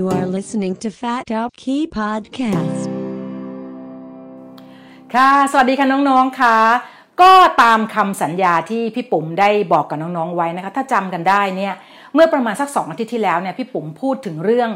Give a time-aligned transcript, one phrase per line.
[0.00, 2.82] You are listening to Fat Up Key Podcast.
[5.14, 6.56] ค่ะ สวัสดีค่ะน้องๆค่ะ
[7.22, 7.32] ก็
[7.62, 11.74] ตามคำสัญญาที่พี่ปุ๋มได้บอกกับน้องๆไว้นะคะ ถ้าจำกันได้เนี่ย
[12.14, 14.70] เมื่อประมาณสัก 2 อาทิตย์ที่แล้วเนี่ยพี่ปุ๋มพูดถึงเรื่อง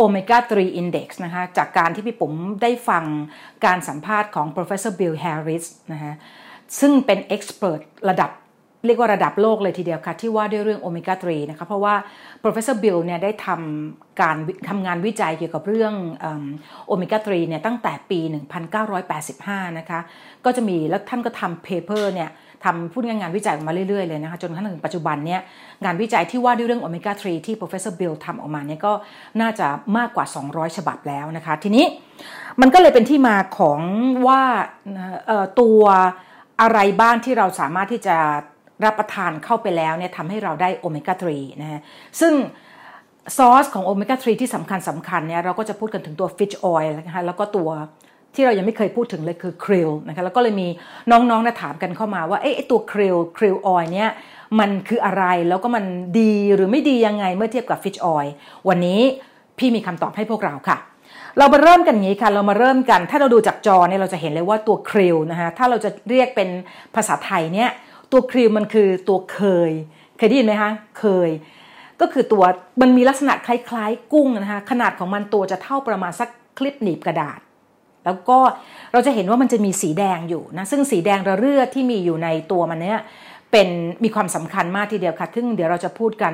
[0.00, 2.32] Omega 3 Index นะคะ จากการที่พี่ปุ๋ม
[2.62, 3.04] ได้ฟัง
[3.64, 6.12] การสัมภาษณ์ของ Professor Bill Harris นะคะ
[6.80, 8.30] ซึ่งเป็น expert ระดับ
[8.86, 11.94] เรียกว่าระดับโลกเลยทีเดียวค่ะ ที่ว่าด้วยเรื่องโอเมก้า3นะคะเพราะว่า
[12.42, 14.36] professor Bill เนี่ยได้ทำการ
[14.68, 15.94] ทำงานวิจัยเกี่ยวกับเรื่อง
[16.86, 18.20] โอเมก้า3เนี่ยตั้งแต่ปี
[18.98, 20.00] 1985 นะคะ
[20.44, 22.30] ก็จะมีแล้วท่านก็ทำ paper เนี่ย
[22.64, 25.40] ทำพูดงานวิจัยออกมาเรื่อยๆเลยนะคะจนกระทั่งถึงปัจจุบันเนี่ย
[25.84, 28.92] งานวิจัยที่ว่าด้วยเรื่องโอเมก้า3ที่ professor Bill ทำออกมาเนี่ยก็
[29.40, 29.66] น่าจะ
[29.96, 31.84] มากกว่า 200 ฉบับแล้วนะคะ ทีนี้
[32.60, 33.80] มันก็เลยเป็นที่มาของ
[34.26, 34.42] ว่า
[35.60, 35.80] ตัว
[36.60, 38.16] อะไรบ้างที่เราสามารถที่จะ
[38.84, 41.80] รับประทานเข้าไปแล้วเนี่ยทำให้เราได้โอเมก้า3นะฮะ
[42.20, 42.34] ซึ่ง
[43.36, 47.70] ซอสของโอเมก้า3ที่สำคัญสำคัญเนี่ยเราก็จะพูดกันถึงตัว fish oil นะคะแล้วก็ตัว
[48.34, 50.68] ที่เรายังไม่เคยพูดถึงเลยคือ krill นะคะแล้วก็เลยมี
[51.10, 54.10] น้องๆนะถามกันเข้ามาว่าเอ๊ะตัว krill krill oil เนี่ย
[54.60, 55.84] มันคืออะไรแล้วก็มัน
[56.20, 58.32] ดีหรือไม่ดียังไงเมื่อเทียบกับ fish oil
[58.68, 59.00] วันนี้
[59.58, 60.78] พี่มีคำตอบให้พวกเราค่ะ
[61.38, 66.48] เรามาเริ่มกันอย่างนี้ค่ะ เรามาเริ่มกัน ถ้าเราดูจากจอเนี่ยเราจะเห็นเลยว่าตัว krill นะคะถ้าเราจะเรียกเป็น
[66.94, 67.70] ภาษาไทยเนี่ย
[68.12, 69.70] ตัว krill มันคือตัวเคย
[70.16, 71.30] เคยได้ยินไหมคะเคย
[72.00, 72.44] ก็คือตัว
[72.80, 77.38] มันมีลักษณะคล้ายๆ กุ้งนะคะขนาดของมันตัวจะเท่าประมาณสักคลิปหนีบกระดาษ
[78.04, 78.38] แล้วก็
[78.92, 83.00] เราจะเห็นว่ามันจะมีสีแดงอยู่นะซึ่งสีแดงระเรื่อที่มีอยู่ในตัวมันเนี้ย
[83.52, 83.68] เป็น
[84.04, 86.32] มีความสำคัญมากทีเดียวค่ะ ซึ่งเดี๋ยวเราจะพูดกัน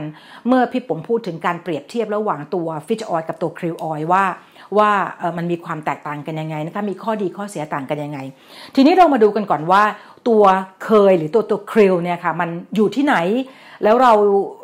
[0.49, 4.25] เมื่อพี่ปุ่มพูดถึงการเปรียบเทียบระหว่างตัว fish oil กับตัว krill oil ว่า
[4.79, 4.91] ว่า
[5.37, 8.19] มันมีความแตกต่างกันยังไงนะคะ มีข้อดีข้อเสียต่างกันยังไง
[8.75, 9.83] ทีนี้เรามาดูกันก่อนว่า
[10.29, 10.45] ตัว
[10.85, 13.17] เคยหรือตัวตัวคริลเนี่ยค่ะมันอยู่ที่ไหน
[13.85, 14.13] แล้วเรา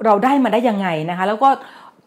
[0.05, 1.49] เราได้มาได้ยังไงนะคะ แล้วก็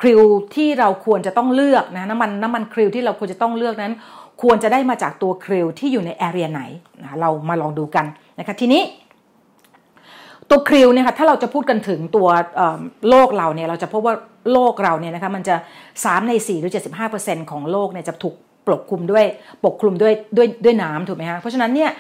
[0.02, 0.22] คริล
[0.56, 3.94] ที่เราควรจะต้องเลือกนะน้ำมันน้ำมันคริลที่เราควรจะต้องเลือกนั้น
[4.42, 6.62] ควรจะได้มาจากตัวคริลที่อยู่ในแอเรียไหน
[7.04, 8.06] นะเรามาลองดูกัน
[8.40, 8.82] นะคะทีนี้
[10.52, 12.28] ตัวคริลเนี่ยค่ะถ้าเราจะพูดกันถึงตัว
[13.10, 14.16] โลกเราเนี่ยเราจะพบว่า
[14.54, 15.56] โลกเราเนี่ยนะคะมันจะ
[15.92, 16.72] 3 ใน 4 หรือ
[17.12, 18.36] 75%ของโลกเนี่ยจะถูก
[18.68, 19.26] ปกคลุมด้วย
[19.66, 21.92] ปกคลุมด้วยด้วยด้วยน้ำถูกไหมคะเพราะฉะนั้นเนี่ย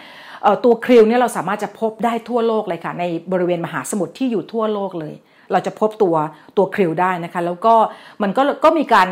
[0.63, 5.13] ตัวคริลเนี่ยเราสามารถจะพบได้ทั่วโลกเลยค่ะในบริเวณมหาสมุทรที่อยู่ทั่วโลกเลย
[5.51, 6.15] เราจะพบตัว
[6.57, 7.75] ตัวคริลได้นะคะแล้วก็
[8.23, 9.09] มันก็ก็มีการ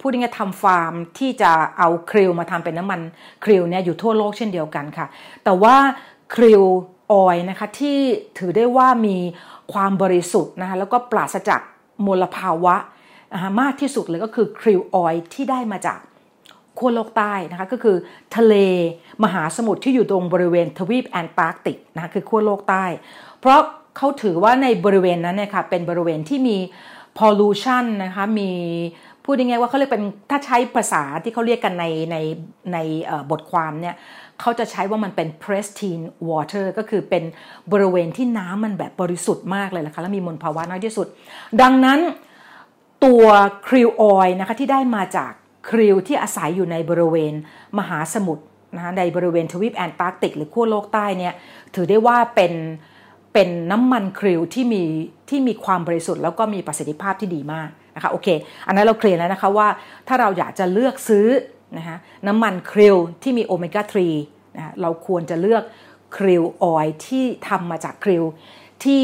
[0.00, 3.00] พูดง่ายๆทำฟาร์มที่จะเอาคริลมาทำเป็นน้ำมัน
[3.44, 5.06] คริลเนี่ยอยู่ทั่วโลกเช่นเดียวกันค่ะ
[5.44, 5.76] แต่ว่า
[6.34, 6.64] คริล
[7.12, 7.98] ออยนะคะที่
[8.38, 9.16] ถือได้ว่ามี
[9.72, 11.60] ความบริสุทธิ์นะคะแล้วก็ปราศจาก
[12.06, 12.76] มลภาวะ
[13.32, 15.98] นะคะมากที่สุดเลยก็คือ krill oil ที่ได้มาจาก
[16.78, 17.96] ขั้วโลกใต้นะคะก็คือ
[18.36, 18.54] ทะเล
[19.24, 22.84] มหาสมุทรที่อยู่ตรงบริเวณทวีปแอนตาร์กติกนะคะคือขั้วโลกใต้
[23.40, 23.60] เพราะ
[23.96, 26.58] เขาถือว่าในบริเวณนั้นเนี่ยค่ะเป็นบริเวณที่มี
[27.18, 28.50] pollution นะคะมี
[29.30, 32.16] พูดยังไงว่าเขาเรียกเป็นถ้าใช้ภาษาที่เขาเรียกกันในใน
[32.72, 32.78] ใน
[33.30, 33.94] บทความเนี่ย
[34.40, 37.24] เขาจะใช้ว่ามันเป็น pristine water ก็คือเป็น
[37.72, 41.06] บริเวณที่น้ำมันแบบบริสุทธิ์มากเลยนะคะและมีมลภาวะน้อยที่สุด
[41.62, 41.98] ดังนั้น
[43.04, 43.24] ตัว
[43.68, 45.32] คริวออยนะคะที่ได้มาจาก
[45.70, 47.34] คริวที่อาศัยอยู่ในบริเวณ
[47.78, 48.44] มหาสมุทร
[48.76, 51.34] นะคะในบริเวณทวีปแอนตาร์กติก หรือขั้วโลกใต้เนี่ย
[51.74, 52.52] ถือได้ว่าเป็น
[53.32, 54.82] เป็นน้ำมันคริวที่มี
[55.28, 57.68] ที่มีความบริสุทธิ์แล้วก็มีประสิทธิภาพที่ดีมาก
[57.98, 58.28] นะคะโอเค
[58.66, 59.68] อันนั้นเราเคลียร์แล้วนะคะว่า
[60.08, 61.26] ถ้าเราอยากจะเลือกซื้อ
[61.78, 63.82] นะคะน้ำมันคริลที่มีโอเมก้า
[64.20, 65.62] 3นะเราควรจะเลือก
[66.16, 68.24] คริลออยที่ทำมาจากคริล
[68.84, 69.02] ที่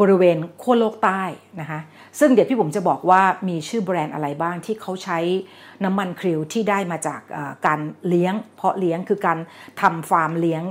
[0.00, 1.22] บริเวณขั้วโลกใต้
[1.60, 1.80] นะคะ
[2.20, 5.18] ซึ่งเดี๋ยวพี่ผมจะบอกว่ามีชื่อแบรนด์อะไรบ้างที่เขาใช้
[5.84, 7.20] น้ำมันคริลที่ได้มาจาก
[7.66, 9.38] การเลี้ยง เพาะเลี้ยงคือการ
[9.80, 10.62] ทำฟาร์มเลี้ยง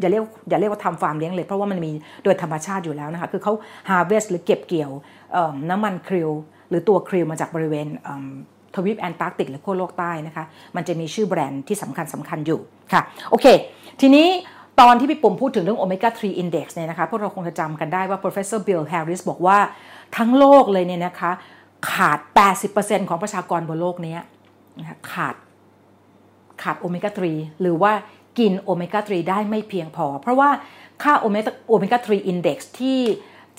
[0.00, 1.92] อย่าเรียกอย่าเรียกว่าทำฟาร์มเลี้ยงเลยเพราะว่ามันมี
[2.24, 3.52] โดยธรรมชาติอยู่แล้วนะคะคือเขา
[3.88, 4.92] harvest หรือเก็บเกี่ยว
[5.70, 6.30] น้ำมันคริล
[6.68, 7.86] หรือตัว krill มาจากบริเวณ
[8.74, 10.44] ทวีปแอนตาร์กติกหรือขั้วโลกใต้นะคะ
[10.76, 12.60] มันจะมีชื่อแบรนด์ที่สำคัญสำคัญอยู่
[12.92, 13.46] ค่ะโอเค
[14.00, 14.26] ทีนี้
[14.80, 19.58] ตอนที่พี่ปุ่มพูดถึงเรื่อง Omega 3 Index เนี่ยนะคะ พวกเราคงจะจำกันได้ว่า professor Bill Harris บอกว่า
[20.16, 21.32] ทั้งโลกเลยเนี่ยนะคะ
[21.90, 22.18] ขาด
[22.64, 24.16] 80%ของประชากรบนโลกนี้
[24.78, 25.34] นะคะขาด
[26.62, 27.92] ขาดโอเมก้า 3 หรือว่า
[28.38, 30.50] กินโอเมก้า 3 ได้ไม่เพียงพอ เพราะว่า
[31.02, 33.00] ค่าโอเมก้าโอเมก้า3 index ที่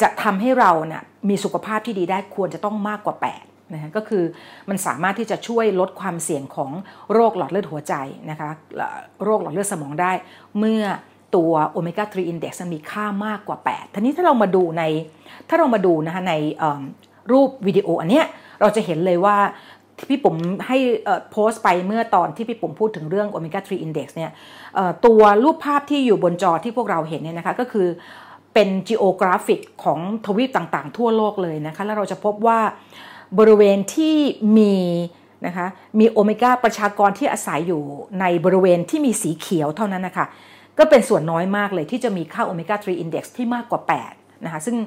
[0.01, 4.23] จะทำให้เรานะ่ยมีสุขภาพที่ดีได้ควรจะต้องมากกว่า 8 นะะก็คือ
[4.69, 6.71] มันสามารถที่จะช่วยลดความเสี่ยงของ
[7.13, 7.93] โรคหลอดเลือดหัวใจ
[8.29, 8.49] นะคะ
[9.23, 10.11] โรคหลอดเลือดสมองได้
[10.59, 10.83] เมื่อ
[11.35, 14.83] ตัวโอเมก้า3 index มีค่ามากกว่า 8ทีนี้ถ้าเรามาดูใน
[15.49, 16.33] ถ้าเรามาดูนะคะใน
[17.31, 18.25] รูปวิดีโออันเนี้ย
[18.61, 19.37] เราจะเห็นเลยว่า
[19.97, 20.35] ที่พี่ผม
[20.67, 20.77] ให้
[21.31, 24.31] โพสต์ไปเมื่อตอนที่พี่ผมพูดถึงเรื่องโอเมก้า3 index เนี่ย
[25.05, 27.87] ตัวรูปภาพที่อยู่บนจอที่พวกเราเห็นเนี่ยนะคะก็คือ
[28.53, 32.59] เป็น geographic ของทวีปต่างๆ ทั่วโลกเลยนะคะแล้วเราจะพบว่า
[33.39, 34.17] บริเวณที่
[34.57, 34.75] มี
[35.45, 35.67] นะคะ
[35.99, 37.81] มีโอเมก้าประชากรที่อาศัยอยู่
[38.19, 40.25] ในบริเวณที่มีสีเขียวเท่านั้นนะคะ
[40.77, 44.77] ก็เป็นส่วนน้อยมากเลยที่จะมีค่าโอเมก้า3 index ที่มากกว่า 8 นะคะซึ่ง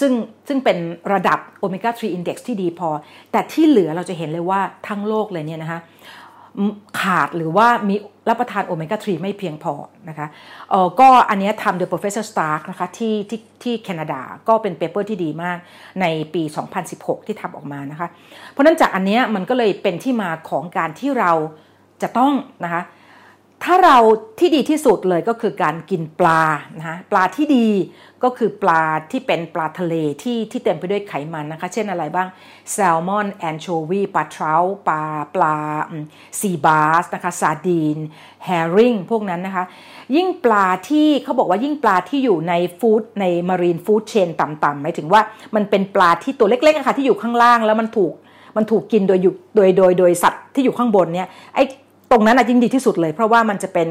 [0.00, 0.12] ซึ่ง
[0.48, 0.78] ซึ่งเป็น
[1.12, 2.88] ระดับโอเมก้า3 index ที่ดีพอ
[3.32, 5.80] แต่ที่เหลือเราจะเห็นเลยว่าทั้งโลกเลยเนี่ยนะคะ
[7.00, 7.94] ขาดหรือว่ามี
[8.28, 9.74] รับประทานโอเมก้า 3 ไม่เพียงพอ
[10.08, 10.26] นะคะ
[10.70, 15.58] เออก็อันนี้ทำโดย professor Stark นะคะที่ที่ที่แคนาดาก็เป็น paper ที่ดีมาก
[16.00, 16.42] ในปี
[16.84, 18.08] 2016 ที่ทำออกมานะคะ
[18.50, 21.32] เพราะนั้นจากอันนี้มันก็เลยเป็นที่มาของการที่เรา
[22.02, 22.32] จะต้อง
[22.64, 22.82] นะคะ
[23.64, 23.98] ถ้าเรา
[24.38, 26.42] ที่ดีที่สุดเลยก็คือการกินปลา
[26.78, 27.68] นะคะปลาที่ดี
[28.24, 32.28] ก็คือปลาที่เป็นปลาทะเลที่ที่เต็มไปด้วยไขมันนะคะ เช่นอะไรบ้าง
[32.72, 34.54] แซลมอนแอนโชวีปลาทรา
[34.88, 35.02] ปลา
[35.34, 35.56] ปลา
[36.40, 37.98] sea bass นะคะ sardine
[38.44, 39.64] herring พวกนั้นนะคะ
[40.16, 45.20] ยิ่งปลาที่เขาบอกว่ายิ่งปลาที่อยู่ใน food ใน marine food chain ต่ำๆหมายถึงว่า
[45.54, 48.12] มันเป็นปลาที่ตัวเล็กๆนะคะที่อยู่ข้างล่างแล้วมันถูก
[48.56, 51.58] มันถูกกินโดยอยู่โดยโดยโดยสัตว์ที่อยู่ข้างบนเนี่ยไอ
[52.10, 53.88] ตรงนั้นอะยิ่งดีที่สุดเลย เพราะว่ามันจะเป็น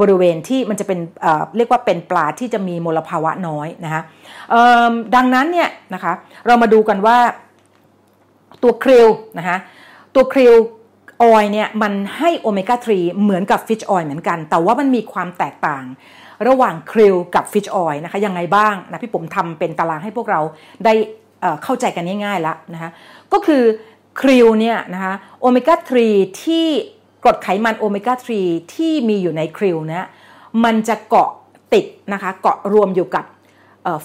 [0.00, 4.02] บริเวณที่มันจะเป็นเเรียกว่าเป็นปลาที่จะมีมลภาวะน้อยนะคะ
[5.14, 6.12] ดังนั้นเนี่ยนะคะ
[6.46, 7.18] เรามาดูกันว่า
[8.62, 9.56] ตัวคริลนะคะ
[10.14, 10.54] ตัวคริล
[11.22, 15.84] ออยเนี่ยมันให้โอเมก้า 3 เหมือนกับฟิชออยเหมือนกัน แต่ว่ามันมีความแตกต่าง
[16.48, 20.40] ระหว่างคริลกับฟิชออยนะคะยังไงบ้างนะพี่ผมทำเป็นตารางให้พวกเรา
[20.84, 20.94] ได้
[21.62, 22.90] เข้าใจกันง่ายๆแล้วนะคะ
[23.32, 23.62] ก็คือ
[24.20, 25.74] คริลเนี่ยนะคะโอเมก้า
[26.08, 26.68] 3 ที่
[27.28, 28.14] รดไขมันโอเมก้า
[28.44, 30.08] 3 ที่มีอยู่ใน krill นะ
[30.64, 31.30] มันจะเกาะ
[31.74, 33.24] ติดนะคะเกาะรวมอยู่กับ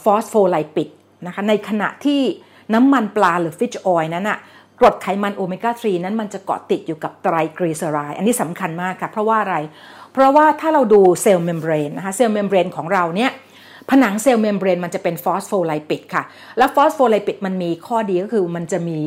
[0.04, 0.89] phospholipid
[1.25, 2.22] นะคะในขณะที่
[2.74, 4.38] น้ำมันปลาหรือ fish oil นั้นอะ
[4.80, 9.58] กรดไขมันโอเมก้า 3 นั้นมันจะเกาะติดอยู่กับไตรกลีเซอไรด์อันนี้สำคัญมากค่ะ เพราะว่าอะไร
[10.14, 13.31] เพราะว่าถ้าเราดู cell membrane นะคะ cell membrane ของเราเนี่ย
[13.90, 16.24] ผนัง cell membrane มันจะเป็น phospholipid ค่ะ
[16.58, 19.00] แล้ว phospholipid มันมีข้อดีก็คือมันจะมี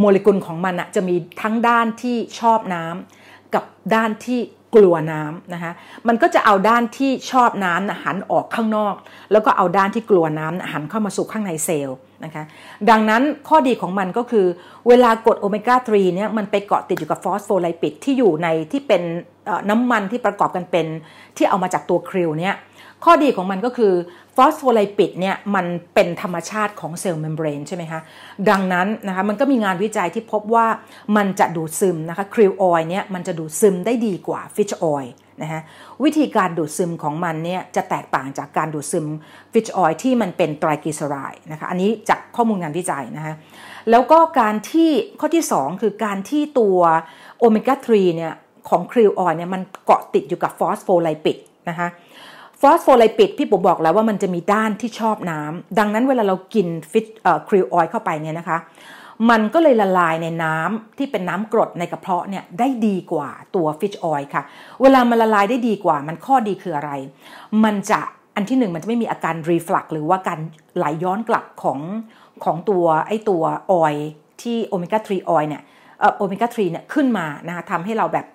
[0.00, 4.40] โมเลกุลของมันอะจะมีทั้งด้านที่ชอบน้ำกับด้านที่
[4.74, 5.72] กลัวน้ำนะคะ
[6.08, 8.94] มันก็จะเอาด้านที่ชอบน้ำหันออกข้างนอก
[9.32, 12.44] แล้วก็เอาด้านที่กลัวน้ำหันเข้ามาสู่ข้างในเซลล์นะคะ
[12.90, 14.46] ดังนั้นข้อดีของมันก็คือ
[14.88, 19.02] เวลากรดโอเมก้า 3 เนี่ยมันไปเกาะติดอยู่กับ phospholipid ที่อยู่ในที่เป็น
[19.70, 20.86] น้ำมันที่ประกอบกันเป็น
[21.36, 22.54] ที่เอามาจากตัว krill เนี่ย
[23.04, 23.92] ข้อดีของมันก็คือ
[24.36, 28.00] phospholipid เนี่ยมันเป็นธรรมชาติของ cell membrane ใช่ไหมคะ
[28.50, 30.66] ดังนั้นนะคะมันก็มีงานวิจัยที่พบว่า
[31.16, 35.04] มันจะดูดซึมนะคะ krill oil เนี่ยมันจะดูดซึมได้ดีกว่า fish oil
[35.42, 35.60] นะคะ
[36.04, 39.06] วิธีการดูดซึมของมันเนี่ยจะแตกต่างจากการดูดซึม
[39.52, 43.34] fish oil ที่มันเป็นไตรกลีเซอไรด์นะคะอันนี้จากข้อมูลงานวิจัยนะคะ
[43.90, 46.78] แล้วก็การที่ข้อที่ 2 คือการที่ตัว
[47.38, 48.34] โอเมก้า3เนี่ย
[48.68, 51.36] ของ krill oil เนี่ยมันเกาะติดอยู่กับ phospholipid
[51.68, 51.88] นะคะ
[52.60, 57.06] phospholipid พี่ปุ่มบอกแล้วว่ามันจะมีด้านที่ชอบน้ำดังนั้นเวลาเรากิน fish
[57.48, 58.58] krill oil เข้าไปเนี่ยนะคะ
[59.30, 64.42] มันก็เลยละลายในน้ำที่เป็นน้ำกรดในกระเพาะเนี่ยได้ดีกว่าตัว fish oil ค่ะ
[64.82, 66.92] เวลามันละลายได้ดีกว่า มันข้อดีคืออะไร
[67.64, 68.00] มันจะ
[68.36, 70.38] อันที่หนึ่งมันจะไม่มีอาการ reflux หรือว่าการ
[70.76, 71.80] ไหลย้อนกลับของ
[72.44, 73.42] ของตัวไอตัว
[73.72, 73.94] ออย
[74.42, 75.62] ที่โอเมก้า3ออยเนี่ย
[76.16, 78.26] โอเมก้า3เนี่ยขึ้นมานะคะทำให้เราแบบ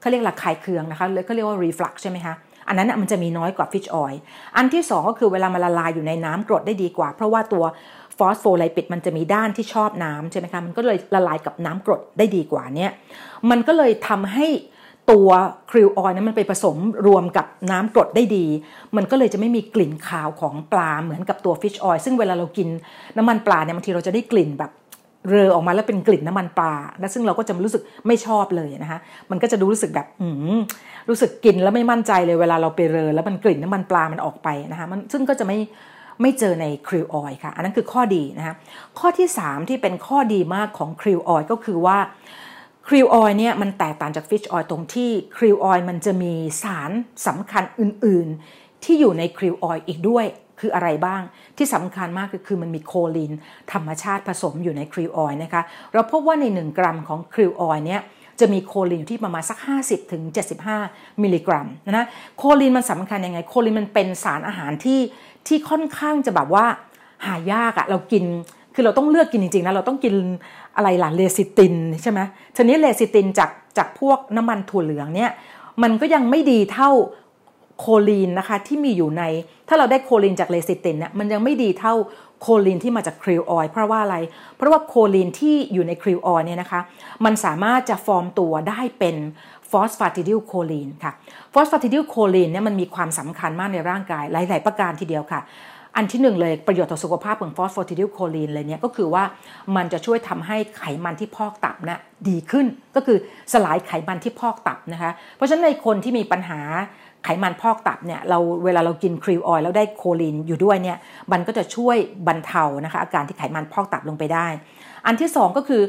[0.00, 2.34] เขาเรียกระคายเคืองนะคะเลยเขาเรียกว่า reflux ใช่ไหมคะ
[2.68, 4.20] อันนั้นมันจะมีน้อยกว่า fish oil
[4.56, 7.64] อันที่ 2 ก็คือเวลามันละลายอยู่ในน้ำกรดได้ดีกว่า เพราะว่าตัว
[8.18, 12.90] phospholipid มันจะมีด้านที่ชอบน้ำใช่ไหมคะมันก็เลยละลายกับน้ำกรดได้ดีกว่าเนี่ย
[13.50, 14.46] มันก็เลยทำให้
[15.10, 15.28] ตัว
[15.70, 18.46] krill oil นั้นมันไปผสมรวมกับน้ำกรดได้ดี
[18.96, 22.68] มันก็เลยจะไม่มีกลิ่นคาวของปลาเหมือนกับตัว fish oil ซึ่งเวลาเรากิน
[23.16, 24.70] น้ำมันปลาเนี่ยบางทีเราจะได้กลิ่นแบบ
[25.28, 28.98] เรอออกมาแล้วเป็นกลิ่นน้ำมันปลาและซึ่งเราก็จะรู้สึกไม่ชอบเลยนะคะ
[29.30, 30.28] มันก็จะรู้สึกแบบอื
[31.08, 35.58] รู้สึกกินแล้วไม่มั่นใจเลยเวลาเราไปเรอแล้วมันกลิ่นน้ำมันปลามันออกไปนะคะมันซึ่งก็จะไม่
[36.22, 38.54] ไม่เจอในคริวออยค่ะ อันนั้นคือข้อดีนะคะ
[38.98, 41.98] ข้อที่ 3 ที่เป็นข้อดีมากของคริวออยก็คือว่า
[42.88, 46.32] คริวออยเนี่ยมันแตกต่างจากฟิชออยตรงที่คริวออยมันจะมี
[46.62, 46.90] สาร
[47.26, 50.26] สำคัญอื่น ๆ ที่อยู่ในคริวออยอีกด้วย
[50.60, 51.22] คืออะไรบ้าง
[51.56, 53.32] ที่สำคัญมากก็คือมันมีโคลีน
[53.72, 55.62] ธรรมชาติผสมอยู่ในคริวออยนะคะ
[55.92, 58.02] เราพบว่าใน 1 กรัมของคริวออยเนี่ย
[58.40, 60.22] จะมีโคลีนอยู่ที่ประมาณสัก 50ถึง
[60.72, 65.00] 75 มิลลิกรัมนะโคลีนมันสำคัญยังไง โคลีนมันเป็นสารอาหารที่
[65.46, 66.66] ที่ค่อนข้างจะแบบว่า
[67.26, 68.24] หายากอะเรากิน
[68.74, 70.14] คือเราต้องเลือกกินจริงๆนะเราต้องกิน
[70.76, 72.20] อะไรหล่ะเลซิตินใช่ไหม
[72.56, 75.30] ทีนี้เลซิตินจากจากพวกน้ำมันถั่วเหลืองเนี่ย
[75.82, 76.90] มันก็ยังไม่ดีเท่า
[77.78, 79.22] โคลีนนะคะที่มีอยู่ใน
[79.68, 81.94] ถ้าเราได้โคลีนจากเลซิตินเนี่ยมันยังไม่ดีเท่า
[82.40, 84.16] โคลีนที่มาจาก krill oil เพราะว่าอะไร
[84.56, 86.80] เพราะว่าโคลีนที่อยู่ใน krill oil เนี่ยนะคะ
[87.24, 89.16] มันสามารถจะฟอร์มตัวได้เป็น
[89.70, 91.12] phosphatidylcholine ค่ะ
[91.52, 95.40] phosphatidylcholine เนี่ยมันมีความสำคัญมากในร่างกายหลาย ๆ ประการทีเดียวค่ะ
[95.96, 99.24] อันที่หนึ่งเลยประโยชน์ต่อสุขภาพของ phosphatidylcholine เลยเนี่ยก็คือว่า
[99.76, 103.18] มันจะช่วยทำให้ไขมันที่พอกตับนะดีขึ้น ก็คือ
[103.52, 106.60] สลายไขมันที่พอกตับนะคะ เพราะฉะนั้นในคนที่มีปัญหา
[107.28, 110.98] ไขมันพอกตับเนี่ยเราเวลาเรากิน krill oil แล้วได้โคลีนอยู่ด้วยเนี่ย
[111.32, 114.46] มันก็จะช่วยบรรเทานะคะอาการที่ไขมันพอกตับลงไปได้
[115.06, 115.82] อันที่ 2 ก็คือ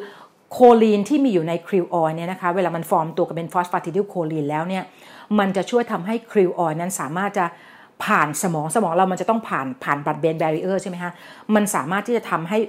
[0.52, 4.84] โคลีนที่มีอยู่ใน krill oil เนี่ยนะคะเวลามันฟอร์มตัวกันเป็น phosphatidylcholine แล้วเนี่ย
[5.40, 7.46] มันจะช่วยทำให้ krill oil นั้นสามารถจะ
[8.04, 11.12] ผ่านสมองสมองเรามันจะต้องผ่านผ่าน blood brain barrier ใช่ไหมคะ
[11.56, 12.60] มันสามารถที่จะทำให้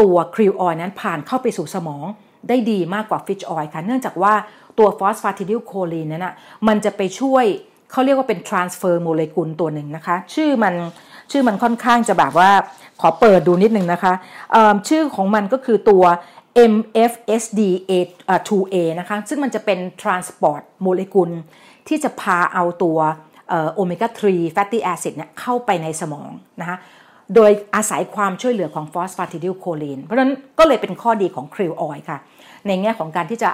[0.00, 2.06] ตัวครีวออยนั้นผ่านเข้าไปสู่สมอง
[2.48, 4.34] ได้ดีมากกว่าฟิชออยค่ะเนื่องจากว่า
[4.78, 6.34] ตัวฟอสฟาติดิลโคลีนนั้นอะ
[6.68, 7.44] มันจะไปช่วย
[7.90, 10.74] เขาเรียกว่าเป็น transfer โมเลกุลตัวหนึ่งนะคะ ชื่อมัน
[11.30, 12.50] ชื่อมันค่อนข้างจะแบบว่า
[13.00, 14.12] ขอเปิดดูนิดนึงนะคะ
[14.88, 16.04] ชื่อของมันก็คือตัว
[16.72, 21.30] MFSD2A นะคะ ซึ่งมันจะเป็น transport โมเลกุล
[21.88, 22.98] ที่จะพาเอาตัว
[23.74, 26.30] โอเมก้า 3 fatty acid เนี่ยเข้าไปในสมอง
[26.60, 26.76] นะคะ
[27.34, 32.18] โดยอาศัยความช่วยเหลือของฟอสฟาติดิลโคลีน เพราะฉะนั้นก็เลยเป็นข้อดีของ krill oil ค่ะ
[32.66, 33.50] ในแง่ของการที่จะ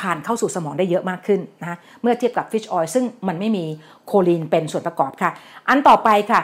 [0.00, 3.64] ผ่านเข้าสู่สมองได้เยอะมากขึ้นนะเมื่อเทียบกับ fish oil ซึ่งมันไม่มี
[4.06, 5.30] โคลีนเป็นส่วนประกอบค่ะ
[5.68, 6.40] อันต่อไปค่ะ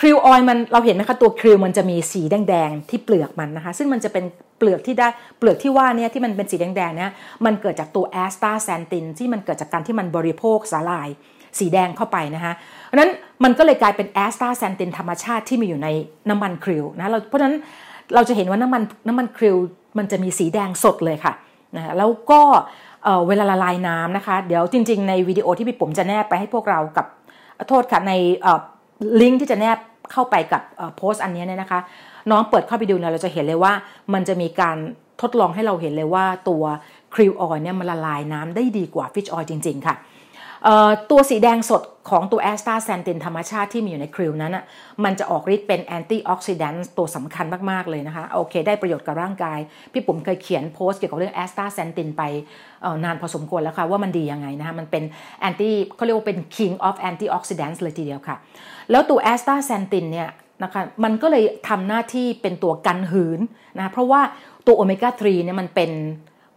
[0.00, 4.24] krill oil มันเราเห็นไหมคะตัว krill มันจะมีสีแดงๆที่เปลือกมันนะคะ ซึ่งมันจะเป็น
[4.58, 5.08] เปลือกที่ได้
[5.38, 7.10] เปลือกที่ว่าเนี่ยที่มันเป็นสีแดงๆเนี่ย
[7.44, 11.08] มันเกิดจากตัวแอสตาแซนตินที่มันเกิดจากการที่มันบริโภคสาลาย
[11.58, 12.52] สีแดงเข้าไปนะคะ
[12.86, 13.10] เพราะนั้น
[13.44, 15.88] มันก็เลยกลายเป็นแอสตาแซนตินธรรมชาติที่มีอยู่ใน
[16.28, 17.56] น้ำมันคริวนะเราเพราะฉะนั้น
[18.14, 19.56] เราจะเห็นว่าน้ำมันน้ำมันคริว
[19.98, 21.32] มันจะมีสีแดงสดเลยค่ะ
[21.76, 22.40] นะแล้วก็
[23.28, 27.06] เวลาละลายน้ำนะคะ เดี๋ยวจริง ๆ ในวิดีโอที่พี่ปุ๋มจะแนบไปให้พวกเรากับ
[27.68, 28.12] โทษค่ะใน
[29.20, 29.78] ลิงก์ที่จะแนบ
[30.12, 30.62] เข้าไปกับ
[30.96, 31.80] โพสต์อันนี้เนี่ยนะคะ
[32.30, 33.72] น้องเปิดเข้าไปดูเนี่ยเราจะเห็นเลยว่า
[34.12, 34.76] มันจะมีการ
[35.22, 36.62] ทดลองให้เราเห็นเลยว่าตัว
[37.14, 39.94] krill oil เนี่ยมันละลายน้ำได้ดีกว่า fish oil จริง ๆ ค่ะ
[41.10, 44.64] ตัวสีแดงสดของตัวแอสตาแซนตินธรรมชาติที่มีอยู่ใน krill นั้นอะ
[45.04, 49.58] มันจะออกฤทธิ์เป็น antioxidant ตัวสำคัญมาก ๆ เลยนะคะ โอเค ได้ประโยชน์กับร่างกาย
[49.92, 52.22] พี่ปุ๋มเคยเขียนโพสต์เกี่ยวกับเรื่องแอสตาแซนตินไป
[53.04, 55.04] นานพอสมควรแล้วค่ะ ว่ามันดียังไงนะคะมันเป็น
[55.40, 58.36] anti เขาเรียกว่าเป็น king of antioxidants เลยทีเดียวค่ะ
[58.90, 60.28] แล้วตัวแอสตาแซนตินเนี่ย
[60.62, 63.40] นะคะมันก็เลยทำหน้าที่เป็นตัวกันหืน
[63.78, 64.20] นะเพราะว่า
[64.66, 65.90] ตัวโอเมก้า3เนี่ยมันเป็น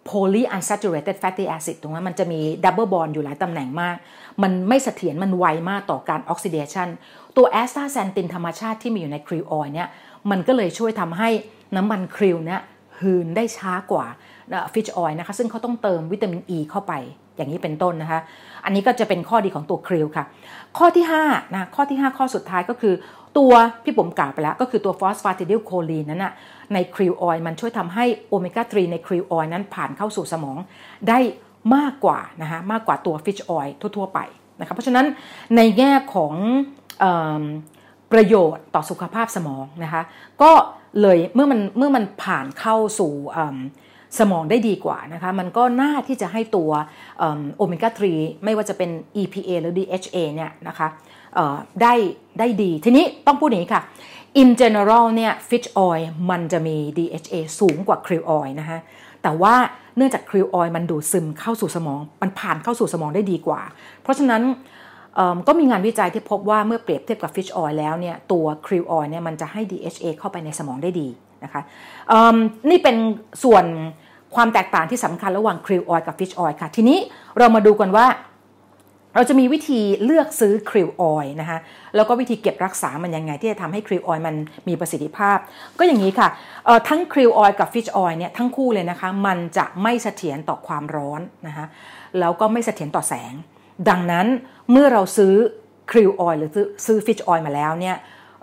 [0.09, 3.95] polyunsaturated fatty acid ตรงนั้นมันจะมี double bond อยู่หลายตำแหน่งมาก
[4.43, 6.87] มันไม่เสถียรมันไวมากต่อการออกซิเดชัน
[7.37, 9.87] ตัวแอสตาแซนตินธรรมชาติที่มีอยู่ใน krill oil เนี่ย
[10.31, 11.29] มันก็เลยช่วยทำให้
[11.75, 12.61] น้ำมัน krill เนี่ย
[12.99, 14.05] หืนได้ช้ากว่า
[14.73, 16.93] fish oil นะคะ ซึ่งเขาต้องเติมวิตามินอ e ีเข้าไป
[17.35, 18.19] อย่างนี้เป็นต้นนะคะ
[18.65, 20.25] อันนี้ก็จะเป็นข้อดีของตัว krill ค่ะ
[20.77, 22.93] ข้อที่5นะข้อที่ 5 ข้อสุดท้ายก็คือ
[23.37, 26.33] ตัวพี่ปุ๋มกล่าวไปแล้วก็คือตัวฟอสฟาติดิลโคลีนนั้นนะ
[26.73, 30.57] ใน krill oil มันช่วยทำให้โอเมก้า 3 ใน krill oil นั้นผ่านเข้าสู่สมอง
[31.09, 31.19] ได้
[31.75, 33.67] มากกว่านะคะมากกว่าตัว fish oil
[33.97, 34.19] ทั่ว ๆ ไป
[34.59, 35.05] นะคะเพราะฉะนั้น
[35.55, 36.33] ในแง่ของ
[38.11, 40.01] ประโยชน์ต่อสุขภาพสมองนะคะ
[40.41, 40.51] ก็
[41.01, 43.13] เลยเมื่อมันเมื่อมันผ่านเข้าสู่
[44.19, 46.71] สมองได้ดีกว่านะคะมันก็น่าที่จะให้ตัว
[47.57, 48.89] โอเมก้า 3 ไม่ว่าจะเป็น
[49.21, 50.87] EPA หรือ DHA เนี่ยนะคะ
[51.81, 51.93] ได้
[52.39, 53.83] ได้ดี ทีนี้ต้องพูดอย่างนี้ค่ะ
[54.41, 58.79] in general เนี่ย fish oil มันจะมี DHA สูงกว่า krill oil นะคะ
[59.23, 59.53] แต่ว่า
[59.97, 63.61] เนื่องจาก krill oil มันดูดซึมเข้าสู่สมอง มันผ่านเข้าสู่สมองได้ดีกว่า
[64.01, 64.41] เพราะฉะนั้น
[65.47, 71.07] ก็มีงานวิจัยที่พบว่าเมื่อเปรียบเทียบกับ fish oil แล้วเนี่ยตัว krill oil เนี่ยมันจะให้ DHA เข้าไปในสมองได้ดี
[71.43, 71.61] นะคะ
[72.69, 72.95] นี่เป็น
[73.43, 73.65] ส่วน
[74.35, 76.97] ความแตกต่างที่สำคัญระหว่าง krill oil กับ fish oil ค่ะ ทีนี้
[77.37, 78.05] เรามาดูกันว่า
[79.15, 81.57] เราจะมีวิธีเลือกซื้อคริวออยนะคะ
[81.95, 84.35] แล้วก็วิธีเก็บรักษามันยังไง ที่จะทำให้คริวออยมัน
[84.67, 85.37] มีประสิทธิภาพ
[85.79, 86.27] ก็อย่างนี้ค่ะ
[86.87, 91.65] ทั้งคริวออยกับฟิชออยเนี่ยทั้งคู่เลยนะคะมันจะไม่เสถียรต่อความร้อนนะคะ
[92.19, 93.33] แล้วก็ไม่เสถียรต่อแสง
[93.89, 94.27] ดังนั้น
[94.71, 95.33] เมื่อเราซื้อ
[95.91, 96.51] คริวออยหรือ
[96.85, 97.95] ซื้อฟิชออยมาแล้วเนี่ย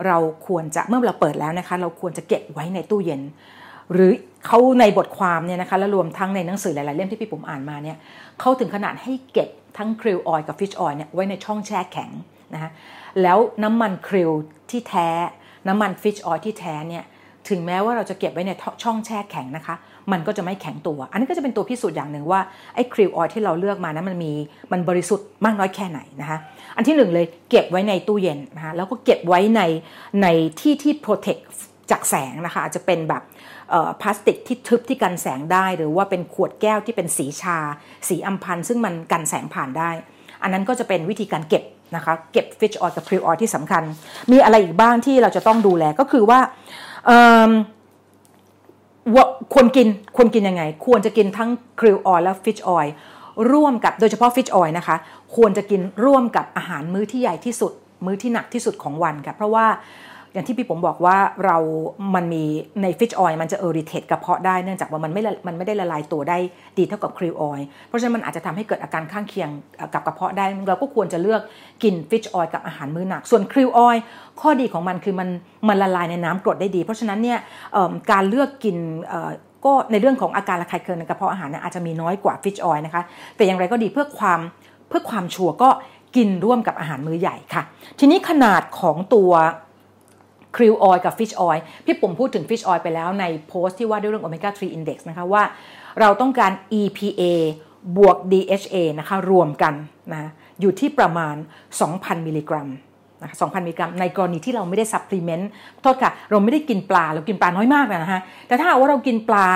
[0.06, 3.22] เราควรจะเมื่อเราเปิดแล้วนะคะ เราควรจะเก็บไว้ในตู้เย็น
[3.92, 4.12] หรือ
[4.46, 7.96] เขาในบทความเนี่ยนะคะและรวมทั้งในหนังสือหลาย ๆ เล่มที่พี่ปุ๋มอ่านมาเนี่ย
[8.42, 12.10] เขาถึงขนาดให้เก็บทั้ง krill oil กับ fish oil เนี่ยไว้ในช่องแช่แข็ง
[12.54, 12.70] นะคะ
[13.22, 14.32] แล้วน้ำมัน krill
[14.70, 15.08] ที่แท้
[15.68, 17.04] น้ำมัน fish oil ที่แท้เนี่ย
[17.48, 19.74] ถึงแม้ว่าเราจะเก็บไว้ในช่องแช่แข็งนะคะ
[20.12, 22.40] มันก็จะไม่แข็งตัว อันนี้ก็จะเป็นตัวพิสูจน์อย่างหนึ่งว่า
[22.74, 24.32] ไอ้ krill oil ที่เราเลือกมานะมันมี
[24.72, 26.38] มันบริสุทธิ์มากน้อยแค่ไหนนะคะ
[26.76, 29.62] อันที่หนึ่งเลยเก็บไว้ในตู้เย็นนะคะแล้วก็เก็บไว้ใน
[30.22, 30.26] ใน
[30.60, 31.36] ที่ที่โปรเทค
[31.90, 33.22] จากแสงนะคะอาจจะเป็นแบบ
[34.00, 37.58] พลาสติกที่ทึบที่กันแสงได้ หรือว่าเป็นขวดแก้วที่เป็นสีชา
[38.08, 39.90] สีอัมพันซึ่งมันกันแสงผ่านได้
[40.42, 41.62] อันนั้นก็จะเป็นวิธีการเก็บ
[41.96, 43.82] นะคะเก็บฟิชออยล์กับพริวออยล์ที่สำคัญ
[44.32, 46.40] มีอะไรอีกบ้างที่เราจะต้องดูแลก็คือว่า
[49.54, 51.50] ควรกินควรกินยังไง ควรจะกินทั้ง
[51.80, 52.94] krill oil และ fish oil
[53.52, 54.96] ร่วมกับโดยเฉพาะ fish oil นะคะ
[55.36, 57.72] ควรจะกินร่วมกับอาหารมื้อที่ใหญ่ที่สุด
[58.04, 59.66] มื้อที่หนักที่สุดของวันค่ะเพราะว่า
[60.32, 61.56] อย่างที่พี่ปุ๋มบอกว่าเรา
[62.14, 62.44] มันมี
[62.82, 66.38] ใน fish oil มันจะ irritate กระเพาะได้เนื่องจากว่ามันไม่มันไม่ได้ละลายตัวได้
[66.78, 69.50] ดีเท่ากับ krill oil เพราะฉะนั้นมันอาจจะทำให้เกิดอาการข้างเคียง
[69.94, 71.40] กับกระเพาะได้ เราก็ควรจะเลือก
[71.82, 73.96] กิน fish oil กับอาหารมื้อหนัก ส่วน krill oil
[74.40, 75.28] ข้อดีของมันคือมัน
[75.68, 77.38] มันละลายในน้ำกรดได้ดี เพราะฉะนั้นเนี่ย
[78.10, 78.76] การเลือกกิน
[79.64, 83.02] ก็ในเรื่องของอาการระคายเคืองในกระเพาะอาหารเนี่ยอาจจะมีน้อยกว่า fish oil นะคะ
[83.36, 84.40] แต่อย่างไรก็ดีเพื่อความ
[84.88, 85.70] เพื่อความ sure ก็
[86.16, 87.62] กินร่วมกับอาหารมื้อใหญ่ค่ะ
[87.98, 89.30] ทีนี้ขนาดของตัว
[90.56, 95.42] krill oil กับ fish oil พี่ปุ๋มพูดถึง fish oil ไปแล้วในโพสต์ที่ว่าด้วยเรื่องโอเมก้า3 index นะคะว่า
[96.00, 97.22] เราต้องการ EPA
[97.96, 99.74] บวก DHA นะคะรวมกัน
[100.12, 100.30] นะ
[100.60, 101.34] อยู่ที่ประมาณ
[101.80, 102.68] 2,000 มิลลิกรัม
[103.22, 105.50] นะคะ2,000 มิลลิกรัม ในกรณีที่เราไม่ได้ supplement
[105.82, 109.48] โทษค่ะ เราไม่ได้กินปลา เรากินปลาน้อยมากนะฮะแต่ถ้าว่าเรากินปลา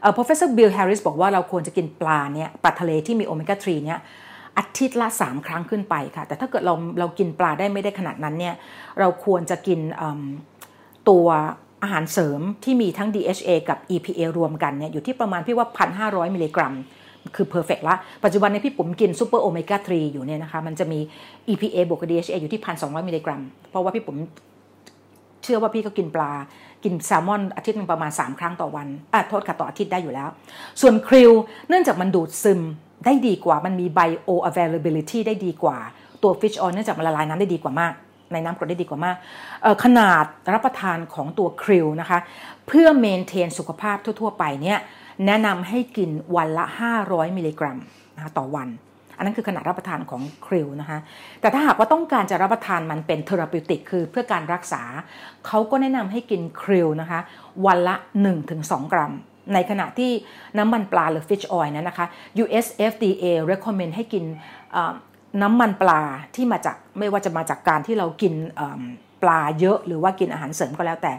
[0.00, 4.00] เอ่อ professor Bill Harris บอกว่าเราควรจะกินปลาเนี่ยปลาทะเลที่มีโอเมก้า3เนี่ย
[4.58, 8.54] อาทิตย์ละ 3 ครั้งขึ้นไปค่ะ แต่ถ้าเกิดเราเรากินปลาได้ไม่ได้ขนาดนั้นเนี่ย
[9.00, 9.80] เราควรจะกิน
[11.08, 11.26] ตัว
[11.82, 15.66] อาหารเสริมที่มีทั้ง DHA กับ EPA รวมกันเนี่ยอยู่ที่ประมาณพี่ว่า
[16.00, 16.74] 1,500 มิลลิกรัม
[17.36, 21.00] คือ perfect ละปัจจุบันในพี่ปุ๋มกินซูเปอร์โอเมก้า3อยู่เนี่ยนะคะมันจะมี
[21.48, 24.18] EPA บวกกับ DHA อยู่ที่ 1,200 มิลลิกรัม เพราะว่าพี่ปุ๋ม
[25.42, 26.32] เชื่อว่าพี่ก็กินปลา
[26.84, 30.28] กินแซลมอนอาทิตย์นึงประมาณ 3 ครั้งต่อวันอะโทษค่ะต่ออาทิตย์ได้อยู่แล้ว
[30.80, 31.32] ส่วนคริล
[31.68, 32.60] เนื่องจากมันดูดซึม
[33.04, 35.78] ได้ดีกว่ามันมี bio availability ได้ดีกว่า
[36.22, 37.92] ตัว fish oil เนื่องจากมันละลายน้ำได้ดีกว่ามาก
[38.32, 39.16] ในน้ำกรดได้ดีกว่ามาก
[39.84, 42.18] ขนาดรับประทานของตัวคริลนะคะ
[42.68, 44.78] เพื่อเมนเทนสุขภาพทั่ว ๆ ไปเนี่ย
[45.26, 46.64] แนะนำให้กินวันละ
[47.00, 47.78] 500 มิลลิกรัม
[48.16, 48.68] นะคะต่อวัน
[49.16, 50.98] อันนั้นคือขนาดรับประทานของคริลนะคะ
[51.40, 54.82] แต่ถ้าหากว่าต้องการจะรับประทานมันเป็นเทอราปิวติกคือเพื่อการรักษา
[55.46, 57.20] เขาก็แนะนำให้กินคริลนะคะ
[57.66, 57.94] วันละ
[58.44, 59.12] 1-2 กรัม
[59.52, 60.12] ในขณะที่
[60.58, 62.06] น้ำมันปลาหรือ fish oil นั้นนะคะ
[62.42, 64.24] US FDA recommend ให้กิน
[65.42, 66.00] น้ำมันปลา
[66.34, 68.34] ที่มาจากไม่ว่าจะมาจากการที่เรากิน
[69.22, 71.12] ปลาเยอะหรือว่ากินอาหารเสริมก็แล้วแต่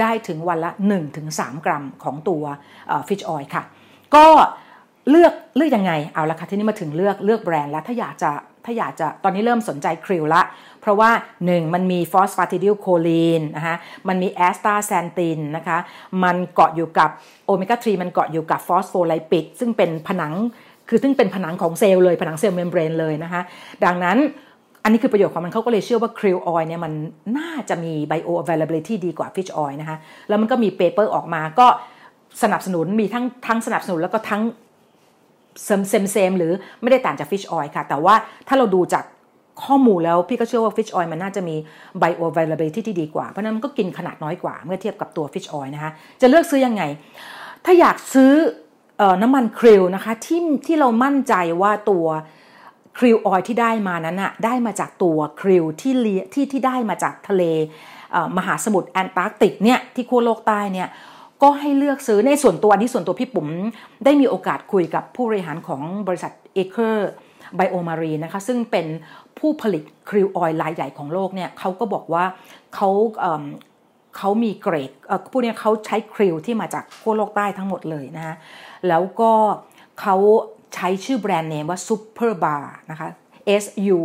[0.00, 0.70] ได้ถึงวันละ
[1.18, 2.42] 1-3 กรัมของตัว
[3.08, 3.62] fish oil ค่ะ
[4.14, 4.26] ก็
[5.10, 8.30] เลือกเลือกยังไงเอาละค่ะที่นี้มาถึงเลือกเลือกแบรนด์แล้วถ้าอยากจะ
[8.64, 10.42] ถ้าอยากจะตอนนี้เริ่มสนใจ krill ละ
[10.80, 11.10] เพราะว่า
[11.44, 13.76] 1 มันมีฟอสฟาติดิลโคลีนนะคะ
[14.08, 15.78] มันมีแอสตาแซนตินนะคะ
[16.24, 17.10] มันเกาะอยู่กับ
[17.46, 20.32] โอเมก้า3มันเกาะอยู่กับฟอสโฟไลปิด ซึ่งเป็นผนัง
[20.88, 23.40] คือซึ่งเป็นผนังของเซลล์เลยผนัง cell membrane เลยนะคะ
[23.84, 24.18] ดังนั้น
[24.82, 26.92] อันนี้คือประโยชน์ของมันเขาก็เลยเชื่อว่า krill oil เนี่ยมัน
[27.38, 29.96] น่าจะมีไบโออเวล a b i l i t y ดีกว่าฟิชออยนะคะ
[30.28, 31.66] แล้วมันก็มี paper ออกมาก็
[32.42, 34.42] สนับสนุนมีทั้งทั้งสนับสนุนแล้วก็ทั้ง
[35.64, 38.14] same same same หรือไม่ได้ต่างจาก fish oil ค่ะ แต่ว่า
[38.48, 39.04] ถ้าเราดูจาก
[39.64, 41.56] ข้อมูลแล้วพี่ก็เชื่อว่า fish oil มันน่าจะมี
[41.98, 46.82] bioavailability ที่ดีกว่า เพราะนั้นมันก็กินขนาดน้อยกว่าเมื่อเทียบกับตัว fish oil นะคะจะเลือกซื้อยังไง
[47.64, 48.32] ถ้าอยากซื้อ
[49.22, 52.06] น้ำมัน krill นะคะที่ที่เรามั่นใจว่าตัว
[52.98, 57.42] krill oil ที่ได้มานั้นอะได้มาจากตัว krill ที่เลียที่ที่ได้มาจากทะเล
[58.36, 60.88] มหาสมุทรแอนตาร์กติกเนี่ยที่ขั้วโลกใต้เนี่ย
[61.42, 63.48] ก็ให้เลือกซื้อในส่วนตัวนี้ส่วนตัวพี่ปุ๋ม
[64.04, 68.86] ได้มีโอกาสคุยกับผู้บริหารของบริษัท Aker BioMarine นะคะซึ่งเป็น
[69.38, 72.24] ผู้ผลิต krill oil รายใหญ่ของโลกเนี่ยเขาก็บอกว่า
[72.74, 72.90] เขา
[74.16, 74.90] เขามีเกรด
[75.30, 78.36] ผู้นี้เขาใช้ krill ที่มาจากขั้วโลกใต้ทั้งหมดเลยนะฮะ
[78.88, 79.32] แล้วก็
[80.00, 80.16] เขา
[80.74, 83.08] ใช้ชื่อแบรนด์เนมว่า Super Bar นะคะ
[83.62, 83.64] S
[83.98, 84.00] U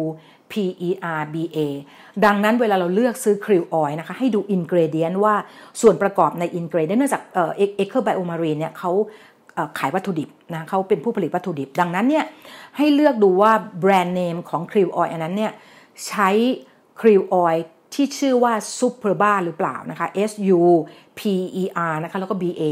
[0.51, 0.53] P
[0.88, 1.58] E R B A
[2.25, 5.36] ดังนั้นเวลาเราเลือกซื้อ krill oil นะคะให้ดู ingredient ว่า
[5.82, 8.91] ส่วนประกอบใน ingredient เนื่องจาก Aker BioMarine เนี่ยเขา
[9.80, 12.26] ขายวัตถุดิบนะเขาเป็นผู้ผลิตวัตถุดิบ ดังนั้นเนี่ย
[12.78, 15.52] ให้เลือกดูว่า brand name ของ krill oil อันนั้นเนี่ย
[16.08, 16.30] ใช้
[17.02, 17.56] krill oil
[17.94, 20.62] ที่ชื่อว่า Superba หรือเปล่านะคะ S U
[21.20, 21.22] P
[21.62, 22.63] E R นะคะแล้วก็ B A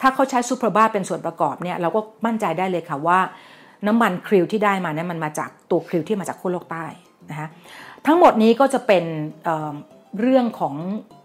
[0.00, 3.18] ถ้าเขาใช้ซูเปอร์บาเป็นส่วนประกอบเนี่ยเราก็มั่นใจได้เลยค่ะว่า
[3.86, 6.84] น้ำมัน krill ที่ได้มาเนี่ยมันมาจากตัว krill ที่มาจากขั้วโลกใต้
[7.30, 7.48] นะคะ
[8.06, 9.04] ทั้งหมดนี้ก็จะเป็น
[10.20, 10.74] เรื่องของ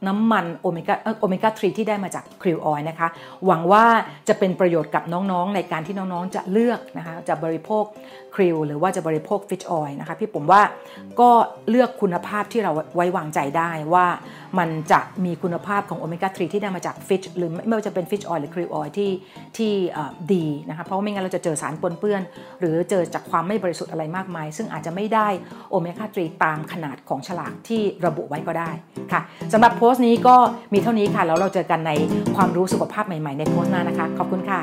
[0.07, 3.07] น้ำมันโอเมก้าโอเมก้า3ที่ได้มาจาก krill oil นะคะ
[3.45, 3.85] หวังว่า
[4.27, 7.83] จะเป็นประโยชน์กับน้องๆ ในการที่น้องๆ จะเลือกนะคะ จะบริโภค
[8.35, 10.61] krill หรือว่าจะบริโภค fish oil นะคะ พี่ผมว่า
[11.19, 11.29] ก็
[11.69, 14.07] เลือกคุณภาพที่เราไว้วางใจได้ว่า
[14.59, 19.11] มันจะมีคุณภาพของโอเมก้า3ที่ได้มาจากฟิชหรือไม่ว่าจะเป็นฟิชออยหรือคริวออยที่
[19.57, 19.73] ที่
[20.33, 22.21] ดีนะคะ เพราะไม่งั้นเราจะเจอสารปนเปื้อน
[22.59, 25.27] หรือเจอจากความไม่บริสุทธิ์อะไรมากมาย ซึ่งอาจจะไม่ได้
[25.69, 28.71] โอเมก้า3ตามขนาดของฉลากที่ระบุไว้ก็ได้
[29.11, 29.21] ค่ะ
[29.53, 30.35] สำหรับโพสต์นี้ก็
[30.73, 31.91] มีเท่านี้ค่ะ แล้วเราเจอกันใน
[32.35, 34.61] ความรู้สุขภาพใหม่ ๆ ในโพสต์หน้านะคะ ขอบคุณค่ะ